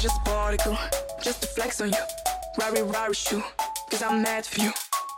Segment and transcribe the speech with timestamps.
[0.00, 0.78] just a particle,
[1.22, 2.02] just to flex on you.
[2.58, 3.42] Rari Rari shoe,
[3.90, 4.72] cause I'm mad for you.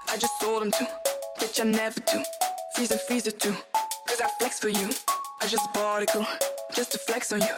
[0.09, 0.87] I just sold them too,
[1.39, 2.21] bitch I never do.
[2.75, 3.55] Freeze and freeze it too,
[4.09, 4.89] cause I flex for you.
[5.41, 6.27] I just a particle,
[6.75, 7.55] just to flex on you.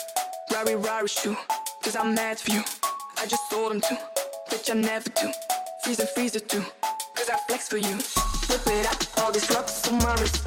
[0.52, 1.34] Rari Rari shoe,
[1.82, 2.62] cause I'm mad for you.
[3.16, 3.96] I just sold them too,
[4.50, 5.32] bitch I never do.
[5.82, 6.62] Freeze and freeze it too,
[7.14, 7.96] cause I flex for you.
[8.50, 10.46] Whip it up, all these rocks on my wrist.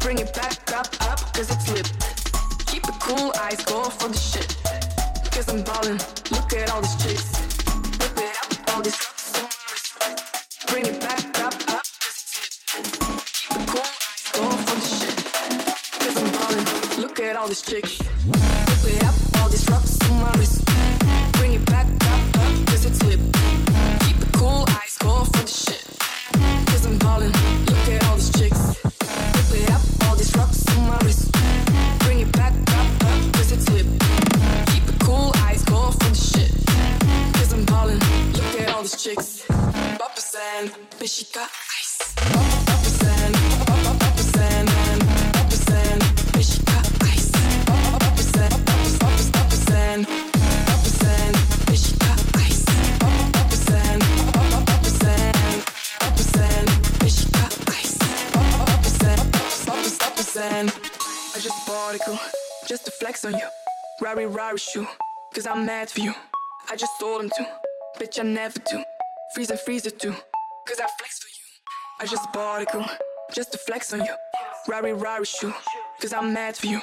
[0.00, 1.92] Bring it back up, up, cause it's lit.
[2.66, 4.67] Keep it cool, eyes go for the shit.
[5.38, 5.98] Cause I'm ballin',
[6.32, 7.30] look at all these chicks.
[8.00, 10.66] Whip it up, all these rocks on my wrist.
[10.66, 12.58] Bring it back up, up, lit.
[12.66, 15.16] Keep it cool, eyes go for the shit.
[16.00, 18.00] Cause I'm ballin', look at all these chicks.
[18.26, 20.67] Whip it up, all these rocks on my wrist.
[64.08, 64.86] Rari Rari shoe,
[65.34, 66.14] cause I'm mad for you.
[66.70, 67.44] I just sold them too,
[68.00, 68.82] bitch I never do.
[69.34, 70.14] Freeze and freeze it too,
[70.66, 71.44] cause I flex for you.
[72.00, 72.90] I just bought a girl,
[73.34, 74.14] just to flex on you.
[74.66, 75.52] Rari Rari shoe,
[76.00, 76.80] cause I'm mad for you.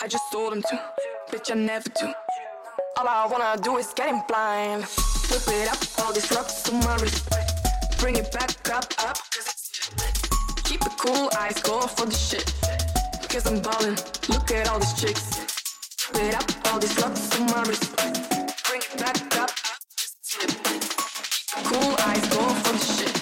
[0.00, 0.78] I just sold them too,
[1.30, 2.06] bitch I never do.
[2.96, 4.84] All I wanna do is get him blind.
[5.30, 7.28] Whip it up, all these rocks to my wrist.
[7.98, 9.90] Bring it back up, up, cause it's.
[10.64, 12.50] Keep it cool, eyes go for the shit.
[13.28, 13.96] Cause I'm ballin',
[14.30, 15.51] look at all these chicks.
[16.14, 17.96] It up, all these rocks on my wrist.
[18.68, 19.50] Bring it back up,
[21.64, 23.12] cool, eyes go for the shit.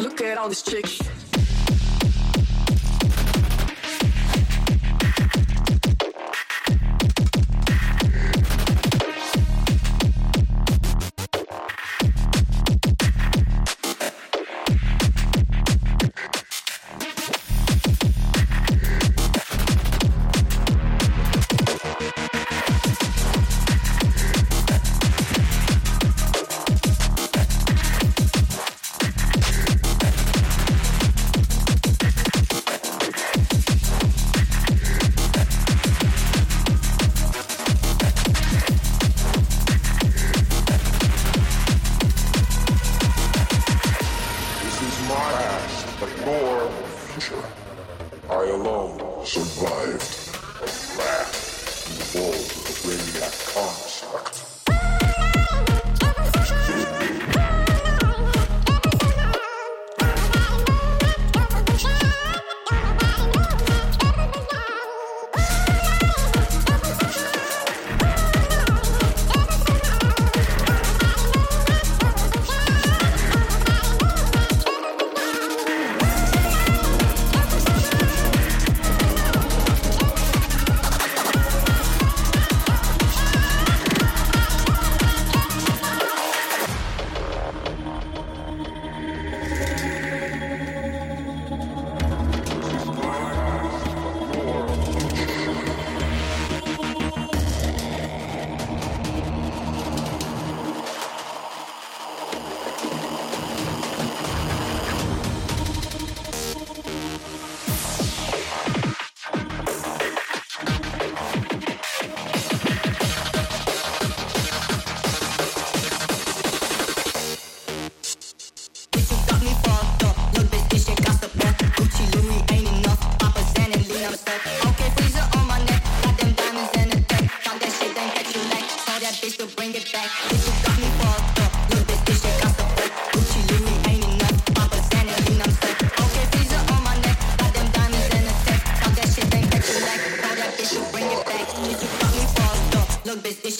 [0.00, 1.23] Look at all these chicks.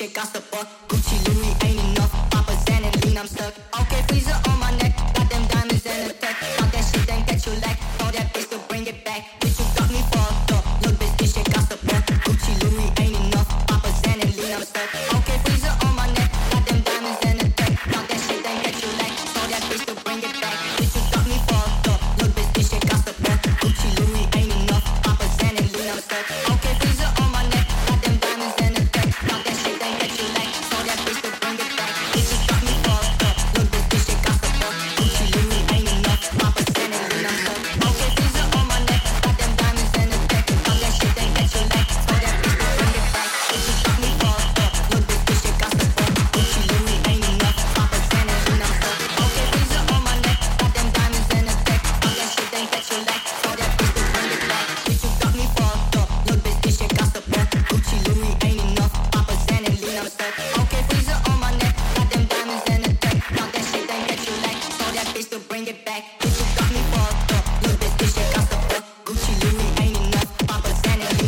[0.05, 0.69] Shit got to fuck.
[0.89, 2.13] Gucci, Louis ain't enough.
[2.31, 3.55] Papa Zan and lean, I'm stuck.
[3.81, 4.44] Okay, freezer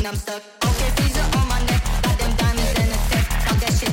[0.07, 0.41] I'm stuck.
[0.63, 0.91] Okay,
[1.35, 1.83] on my neck.
[2.03, 2.89] Got them diamonds in
[3.59, 3.93] that shit,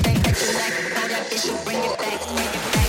[1.10, 2.83] that bitch, bring it back, bring it back.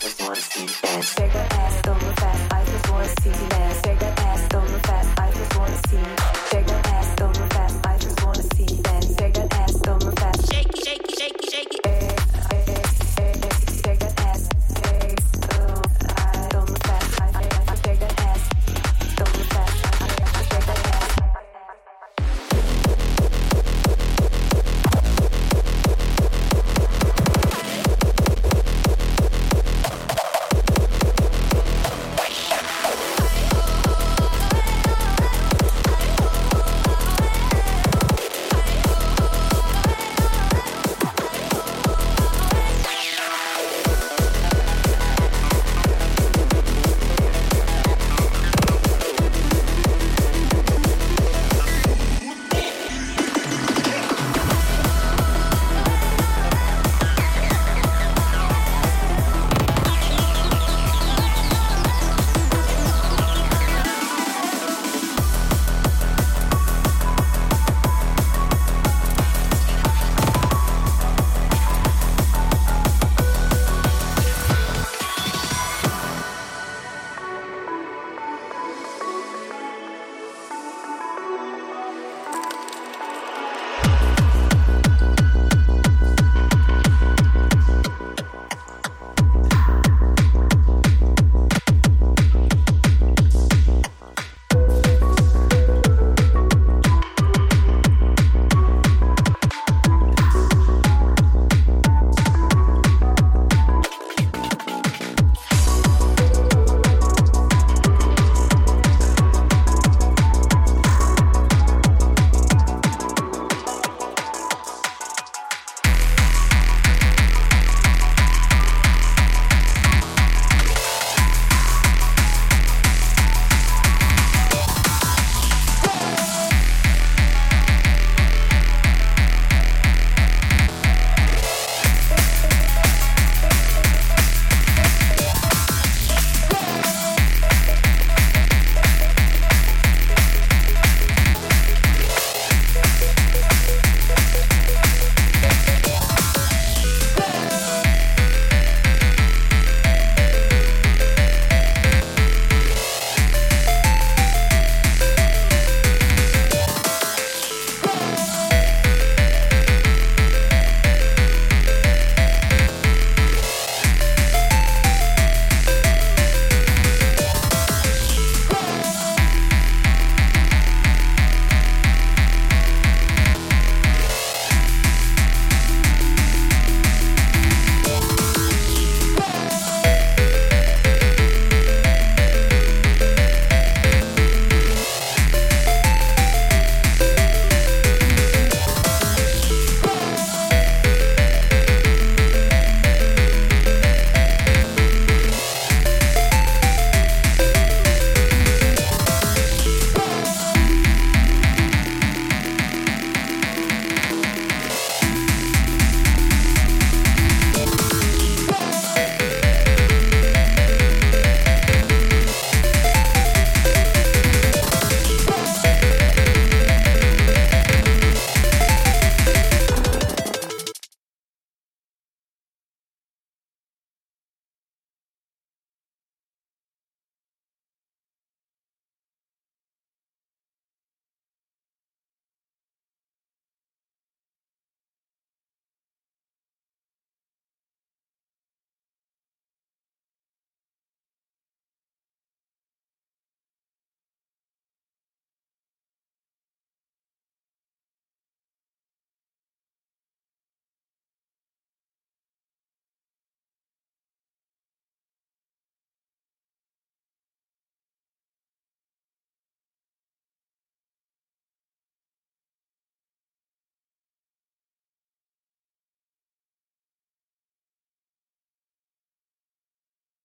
[0.00, 2.22] Shake that ass, don't look.
[2.22, 3.80] I just wanna see you dance.
[3.84, 4.68] Shake that ass, don't.
[5.18, 6.16] I just wanna see you.
[6.50, 6.67] Shake